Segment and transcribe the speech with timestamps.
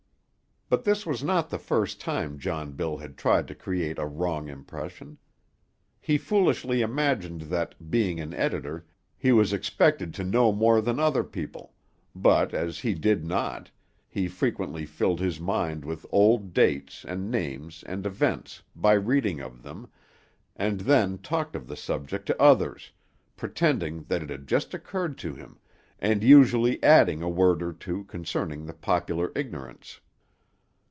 [0.73, 4.47] But this was not the first time John Bill had tried to create a wrong
[4.47, 5.17] impression.
[5.99, 8.85] He foolishly imagined that, being an editor,
[9.17, 11.73] he was expected to know more than other people;
[12.15, 13.69] but as he did not,
[14.07, 19.63] he frequently filled his mind with old dates, and names, and events, by reading of
[19.63, 19.89] them,
[20.55, 22.91] and then talked of the subject to others,
[23.35, 25.59] pretending that it had just occurred to him,
[25.99, 29.99] and usually adding a word or two concerning the popular ignorance.